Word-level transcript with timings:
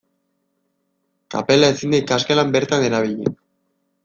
Kapela 1.35 1.69
ezin 1.75 1.91
da 1.97 2.01
ikasgelan 2.05 2.53
bertan 2.57 2.89
erabili. 2.89 3.37